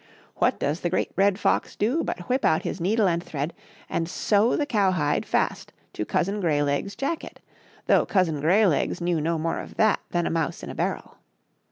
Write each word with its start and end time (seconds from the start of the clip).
What 0.37 0.57
does 0.57 0.79
the 0.79 0.89
Great 0.89 1.11
Red 1.15 1.37
Fox 1.37 1.75
do 1.75 2.03
but 2.03 2.21
whip 2.27 2.43
out 2.43 2.63
his 2.63 2.81
needle 2.81 3.07
and 3.07 3.23
thread 3.23 3.53
and 3.87 4.09
sew 4.09 4.55
the 4.57 4.65
cowhide 4.65 5.27
fast 5.27 5.73
to 5.93 6.05
Cousin 6.05 6.41
Greylegs* 6.41 6.95
Jacket, 6.95 7.39
though 7.85 8.07
Cousin 8.07 8.41
Greylegs 8.41 8.99
knew 8.99 9.21
no 9.21 9.37
more 9.37 9.59
of 9.59 9.75
that 9.75 9.99
than 10.09 10.25
a 10.25 10.31
mouse 10.31 10.63
in 10.63 10.71
a 10.71 10.73
barrel. 10.75 11.19